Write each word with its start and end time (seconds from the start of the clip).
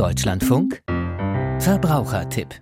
Deutschlandfunk. 0.00 0.80
Verbrauchertipp 1.58 2.54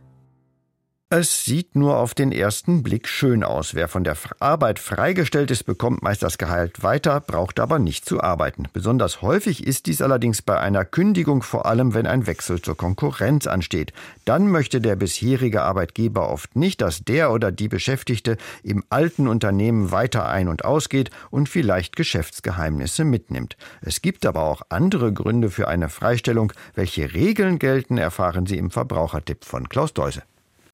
es 1.10 1.46
sieht 1.46 1.74
nur 1.74 1.96
auf 1.96 2.12
den 2.12 2.32
ersten 2.32 2.82
Blick 2.82 3.08
schön 3.08 3.43
aus. 3.43 3.74
Wer 3.74 3.88
von 3.88 4.04
der 4.04 4.14
Arbeit 4.40 4.79
freigestellt 4.79 5.51
ist, 5.51 5.65
bekommt 5.65 6.03
meist 6.03 6.22
das 6.22 6.37
Gehalt 6.37 6.83
weiter, 6.83 7.21
braucht 7.21 7.61
aber 7.61 7.79
nicht 7.79 8.04
zu 8.04 8.22
arbeiten. 8.22 8.65
Besonders 8.74 9.22
häufig 9.22 9.67
ist 9.67 9.87
dies 9.87 10.03
allerdings 10.03 10.42
bei 10.42 10.60
einer 10.60 10.85
Kündigung, 10.85 11.42
vor 11.42 11.65
allem 11.65 11.94
wenn 11.94 12.06
ein 12.06 12.26
Wechsel 12.26 12.60
zur 12.60 12.76
Konkurrenz 12.76 13.47
ansteht. 13.47 13.94
Dann 14.26 14.51
möchte 14.51 14.83
der 14.83 14.97
bisherige 14.97 15.63
Arbeitgeber 15.63 16.29
oft 16.29 16.56
nicht, 16.56 16.82
dass 16.82 17.02
der 17.02 17.32
oder 17.32 17.52
die 17.52 17.68
Beschäftigte 17.68 18.36
im 18.62 18.84
alten 18.90 19.29
Unternehmen 19.29 19.90
weiter 19.90 20.29
ein- 20.29 20.48
und 20.48 20.66
ausgeht 20.66 21.11
und 21.30 21.48
vielleicht 21.48 21.96
Geschäftsgeheimnisse 21.96 23.04
mitnimmt. 23.04 23.56
Es 23.80 24.02
gibt 24.02 24.27
aber 24.27 24.43
auch 24.43 24.61
andere 24.68 25.14
Gründe 25.14 25.48
für 25.48 25.68
eine 25.68 25.88
Freistellung. 25.88 26.52
Welche 26.75 27.14
Regeln 27.14 27.59
gelten, 27.59 27.96
erfahren 27.96 28.45
Sie 28.45 28.59
im 28.59 28.70
Verbrauchertipp 28.70 29.46
von 29.46 29.70
Klaus 29.70 29.95
Deuse. 29.95 30.22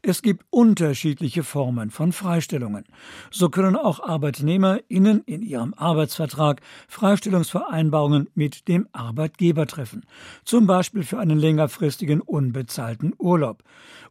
Es 0.06 0.20
gibt 0.20 0.44
unterschiedliche 0.50 1.42
Formen 1.42 1.90
von 1.90 2.12
Freistellungen. 2.12 2.84
So 3.30 3.48
können 3.48 3.74
auch 3.74 4.00
ArbeitnehmerInnen 4.00 5.22
in 5.24 5.40
ihrem 5.40 5.72
Arbeitsvertrag 5.72 6.60
Freistellungsvereinbarungen 6.88 8.28
mit 8.34 8.68
dem 8.68 8.86
Arbeitgeber 8.92 9.66
treffen. 9.66 10.04
Zum 10.44 10.66
Beispiel 10.66 11.04
für 11.04 11.18
einen 11.18 11.38
längerfristigen 11.38 12.20
unbezahlten 12.20 13.14
Urlaub. 13.16 13.62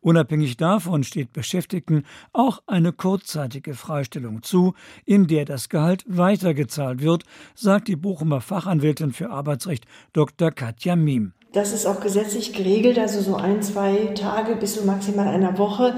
Unabhängig 0.02 0.58
davon 0.58 1.04
steht 1.04 1.32
Beschäftigten 1.32 2.06
auch 2.32 2.64
eine 2.66 2.92
kurzzeitige 2.92 3.76
Freistellung 3.76 4.42
zu, 4.42 4.74
in 5.06 5.28
der 5.28 5.46
das 5.46 5.70
Gehalt 5.70 6.06
weitergezahlt 6.08 7.04
wird, 7.04 7.24
sagt 7.54 7.88
die 7.88 7.98
Bochumer 7.98 8.42
Fachanwältin 8.42 9.14
für 9.14 9.30
Arbeitsrecht 9.30 9.86
Dr. 10.12 10.50
Katja 10.50 10.96
Miem. 10.96 11.34
Das 11.54 11.72
ist 11.72 11.86
auch 11.86 12.02
gesetzlich 12.02 12.52
geregelt, 12.54 12.98
also 12.98 13.22
so 13.22 13.36
ein, 13.36 13.62
zwei 13.62 14.12
Tage 14.16 14.56
bis 14.56 14.76
zu 14.76 14.86
maximal 14.86 15.28
einer 15.28 15.58
Woche 15.60 15.94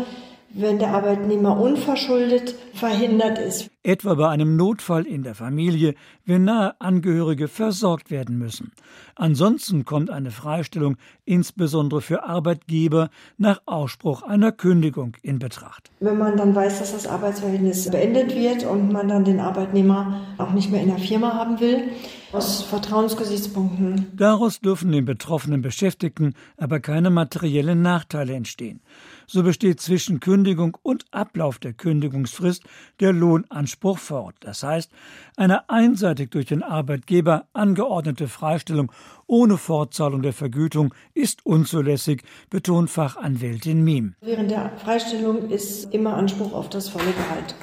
wenn 0.56 0.80
der 0.80 0.90
Arbeitnehmer 0.94 1.60
unverschuldet 1.60 2.56
verhindert 2.74 3.38
ist. 3.38 3.70
Etwa 3.84 4.14
bei 4.16 4.30
einem 4.30 4.56
Notfall 4.56 5.06
in 5.06 5.22
der 5.22 5.36
Familie, 5.36 5.96
wenn 6.26 6.46
nahe 6.46 6.80
Angehörige 6.80 7.50
versorgt 7.50 8.10
werden 8.10 8.38
müssen. 8.38 8.72
Ansonsten 9.16 9.84
kommt 9.84 10.10
eine 10.10 10.32
Freistellung 10.32 10.96
insbesondere 11.26 12.02
für 12.02 12.24
Arbeitgeber 12.24 13.10
nach 13.38 13.62
Ausspruch 13.66 14.24
einer 14.24 14.54
Kündigung 14.54 15.18
in 15.22 15.40
Betracht. 15.40 15.92
Wenn 16.00 16.18
man 16.18 16.38
dann 16.38 16.56
weiß, 16.56 16.80
dass 16.80 16.94
das 16.94 17.06
Arbeitsverhältnis 17.06 17.92
beendet 17.92 18.34
wird 18.34 18.64
und 18.64 18.92
man 18.94 19.10
dann 19.10 19.26
den 19.26 19.42
Arbeitnehmer 19.42 20.22
auch 20.38 20.54
nicht 20.54 20.72
mehr 20.72 20.82
in 20.82 20.90
der 20.90 21.00
Firma 21.00 21.34
haben 21.34 21.60
will, 21.60 21.84
aus 22.36 22.64
Vertrauensgesichtspunkten. 22.64 24.12
Daraus 24.14 24.60
dürfen 24.60 24.92
den 24.92 25.06
betroffenen 25.06 25.62
Beschäftigten 25.62 26.34
aber 26.58 26.80
keine 26.80 27.10
materiellen 27.10 27.82
Nachteile 27.82 28.34
entstehen. 28.34 28.82
So 29.26 29.42
besteht 29.42 29.80
zwischen 29.80 30.20
Kündigung 30.20 30.78
und 30.84 31.06
Ablauf 31.12 31.60
der 31.60 31.74
Kündigungsfrist 31.74 32.64
der 33.00 33.14
Lohnanspruch 33.14 33.98
fort. 33.98 34.36
Das 34.42 34.64
heißt, 34.64 34.92
eine 35.38 35.70
einseitig 35.70 36.32
durch 36.32 36.46
den 36.46 36.62
Arbeitgeber 36.62 37.46
angeordnete 37.54 38.28
Freistellung 38.28 38.92
ohne 39.28 39.58
Fortzahlung 39.58 40.22
der 40.22 40.34
Vergütung 40.34 40.94
ist 41.14 41.46
unzulässig, 41.46 42.24
betont 42.50 42.90
Fachanwältin 42.90 43.84
Miem. 43.84 44.14
Während 44.22 44.52
der 44.52 44.72
Freistellung 44.78 45.50
ist 45.50 45.94
immer 45.94 46.16
Anspruch 46.16 46.54
auf 46.54 46.70
das 46.70 46.90
volle 46.90 47.12
Gehalt. 47.12 47.56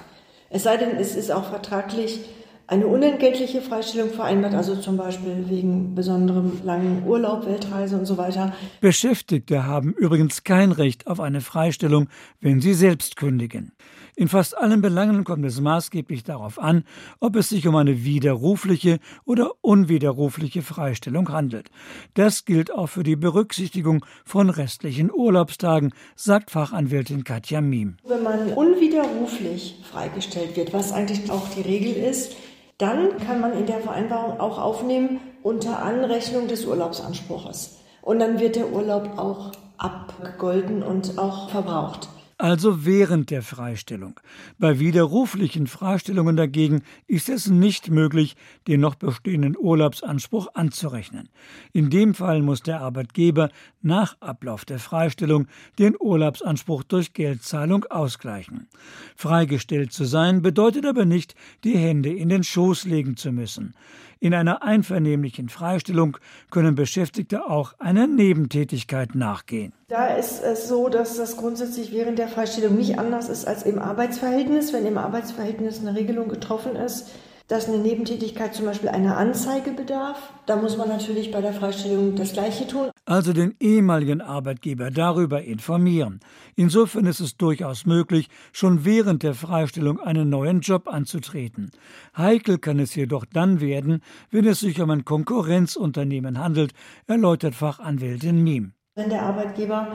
Es 0.51 0.65
sei 0.65 0.77
denn, 0.77 0.97
es 0.97 1.15
ist 1.15 1.31
auch 1.31 1.49
vertraglich 1.51 2.21
eine 2.67 2.87
unentgeltliche 2.87 3.61
Freistellung 3.61 4.11
vereinbart, 4.11 4.55
also 4.55 4.77
zum 4.77 4.97
Beispiel 4.97 5.45
wegen 5.49 5.95
besonderem 5.95 6.61
langen 6.65 7.05
Urlaub, 7.07 7.47
Weltreise 7.47 7.97
und 7.99 8.07
so 8.07 8.17
weiter. 8.17 8.53
Beschäftigte 8.81 9.67
haben 9.67 9.93
übrigens 9.93 10.45
kein 10.45 10.73
Recht 10.73 11.07
auf 11.07 11.21
eine 11.21 11.41
Freistellung, 11.41 12.09
wenn 12.41 12.61
sie 12.61 12.75
selbst 12.75 13.17
kündigen. 13.17 13.73
In 14.15 14.29
fast 14.29 14.57
allen 14.57 14.83
Belangen 14.83 15.25
kommt 15.25 15.45
es 15.47 15.61
maßgeblich 15.61 16.23
darauf 16.23 16.59
an, 16.59 16.85
ob 17.19 17.35
es 17.35 17.49
sich 17.49 17.67
um 17.67 17.77
eine 17.77 18.05
widerrufliche 18.05 18.99
oder 19.25 19.53
unwiderrufliche 19.63 20.61
Freistellung 20.61 21.31
handelt. 21.31 21.71
Das 22.13 22.45
gilt 22.45 22.73
auch 22.73 22.89
für 22.89 23.05
die 23.05 23.17
Berücksichtigung 23.17 24.05
von 24.25 24.51
restlichen 24.51 25.11
Urlaubstagen, 25.11 25.95
sagt 26.15 26.51
Fachanwältin 26.51 27.25
Katja 27.25 27.63
Miem. 27.63 27.97
Wenn 28.07 28.23
man 28.23 28.53
unwiderruflich 28.53 29.81
freigestellt 29.91 30.57
wird, 30.57 30.75
was 30.75 30.93
eigentlich 30.93 31.31
auch 31.31 31.49
die 31.49 31.63
Regel 31.63 31.95
ist, 31.95 32.37
dann 32.79 33.19
kann 33.19 33.41
man 33.41 33.57
in 33.57 33.67
der 33.67 33.81
Vereinbarung 33.81 34.41
auch 34.41 34.59
aufnehmen 34.59 35.21
unter 35.43 35.83
Anrechnung 35.83 36.49
des 36.49 36.65
Urlaubsanspruches. 36.65 37.79
Und 38.01 38.19
dann 38.19 38.41
wird 38.41 38.57
der 38.57 38.73
Urlaub 38.73 39.19
auch 39.19 39.53
abgegolten 39.79 40.83
und 40.83 41.19
auch 41.19 41.51
verbraucht 41.51 42.09
also 42.43 42.85
während 42.85 43.31
der 43.31 43.41
Freistellung. 43.41 44.19
Bei 44.59 44.81
widerruflichen 44.81 45.69
Freistellungen 45.69 46.37
dagegen 46.37 46.83
ist 47.07 47.29
es 47.29 47.47
nicht 47.47 47.89
möglich, 47.89 48.35
den 48.67 48.81
noch 48.81 48.97
bestehenden 48.97 49.57
Urlaubsanspruch 49.57 50.49
anzurechnen. 50.55 51.29
In 51.73 51.89
dem 51.89 52.15
Fall 52.15 52.43
muss 52.43 52.61
der 52.61 52.81
Arbeitgeber 52.81 53.49
nach 53.81 54.17
Ablauf 54.19 54.65
der 54.65 54.81
Freistellung 54.81 55.47
den 55.79 55.95
Urlaubsanspruch 55.97 56.83
durch 56.83 57.13
Geldzahlung 57.13 57.85
ausgleichen. 57.85 58.67
Freigestellt 59.15 59.93
zu 59.93 60.05
sein 60.05 60.43
bedeutet 60.43 60.85
aber 60.85 61.05
nicht, 61.05 61.37
die 61.63 61.79
Hände 61.79 62.13
in 62.13 62.29
den 62.29 62.43
Schoß 62.43 62.87
legen 62.87 63.17
zu 63.17 63.31
müssen. 63.31 63.77
In 64.23 64.35
einer 64.35 64.63
einvernehmlichen 64.63 65.49
Freistellung 65.49 66.17
können 66.53 66.77
Beschäftigte 66.77 67.45
auch 67.51 67.75
einer 67.81 68.07
Nebentätigkeit 68.07 69.17
nachgehen. 69.17 69.73
Da 69.89 70.15
ist 70.15 70.41
es 70.41 70.69
so, 70.69 70.89
dass 70.89 71.17
das 71.17 71.37
grundsätzlich 71.37 71.91
während 71.91 72.21
der 72.21 72.29
Freistellung 72.33 72.77
nicht 72.77 72.99
anders 72.99 73.29
ist 73.29 73.47
als 73.47 73.63
im 73.63 73.79
Arbeitsverhältnis. 73.79 74.73
Wenn 74.73 74.87
im 74.87 74.99
Arbeitsverhältnis 74.99 75.81
eine 75.81 75.95
Regelung 75.95 76.29
getroffen 76.29 76.75
ist, 76.75 77.11
dass 77.53 77.69
eine 77.69 77.79
Nebentätigkeit 77.79 78.55
zum 78.55 78.65
Beispiel 78.65 78.89
einer 78.89 79.19
Anzeige 79.19 79.73
bedarf. 79.73 80.33
Da 80.47 80.57
muss 80.57 80.79
man 80.79 80.89
natürlich 80.89 81.31
bei 81.31 81.43
der 81.43 81.53
Freistellung 81.53 82.17
das 82.17 82.33
Gleiche 82.33 82.67
tun. 82.67 82.91
Also 83.05 83.35
den 83.35 83.55
ehemaligen 83.61 84.23
Arbeitgeber 84.23 84.91
darüber 84.91 85.43
informieren. 85.43 86.21
Insofern 86.57 87.05
ist 87.05 87.21
es 87.21 87.37
durchaus 87.37 87.85
möglich, 87.85 88.29
schon 88.53 88.87
während 88.87 89.23
der 89.23 89.35
Freistellung 89.35 90.01
einen 90.01 90.31
neuen 90.31 90.61
Job 90.61 90.89
anzutreten. 90.89 91.73
Heikel 92.17 92.57
kann 92.57 92.79
es 92.79 92.95
jedoch 92.95 93.27
dann 93.31 93.61
werden, 93.61 94.01
wenn 94.31 94.47
es 94.47 94.61
sich 94.61 94.81
um 94.81 94.91
ein 94.91 95.05
Konkurrenzunternehmen 95.05 96.39
handelt, 96.39 96.73
erläutert 97.07 97.55
Fachanwältin 97.55 98.43
Miem. 98.43 98.73
Wenn 98.95 99.11
der 99.11 99.23
Arbeitgeber 99.23 99.89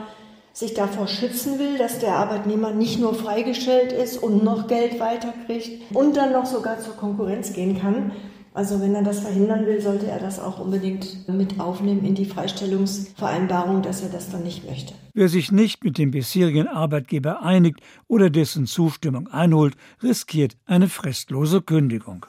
sich 0.58 0.74
davor 0.74 1.06
schützen 1.06 1.60
will, 1.60 1.78
dass 1.78 2.00
der 2.00 2.16
Arbeitnehmer 2.16 2.72
nicht 2.72 2.98
nur 2.98 3.14
freigestellt 3.14 3.92
ist 3.92 4.20
und 4.20 4.42
noch 4.42 4.66
Geld 4.66 4.98
weiterkriegt 4.98 5.94
und 5.94 6.16
dann 6.16 6.32
noch 6.32 6.46
sogar 6.46 6.80
zur 6.80 6.96
Konkurrenz 6.96 7.52
gehen 7.52 7.78
kann. 7.80 8.10
Also 8.54 8.80
wenn 8.80 8.92
er 8.92 9.04
das 9.04 9.20
verhindern 9.20 9.66
will, 9.66 9.80
sollte 9.80 10.08
er 10.08 10.18
das 10.18 10.40
auch 10.40 10.58
unbedingt 10.58 11.28
mit 11.28 11.60
aufnehmen 11.60 12.04
in 12.04 12.16
die 12.16 12.24
Freistellungsvereinbarung, 12.24 13.82
dass 13.82 14.02
er 14.02 14.08
das 14.08 14.32
dann 14.32 14.42
nicht 14.42 14.68
möchte. 14.68 14.94
Wer 15.14 15.28
sich 15.28 15.52
nicht 15.52 15.84
mit 15.84 15.96
dem 15.96 16.10
bisherigen 16.10 16.66
Arbeitgeber 16.66 17.42
einigt 17.42 17.78
oder 18.08 18.28
dessen 18.28 18.66
Zustimmung 18.66 19.28
einholt, 19.28 19.76
riskiert 20.02 20.56
eine 20.66 20.88
fristlose 20.88 21.62
Kündigung. 21.62 22.26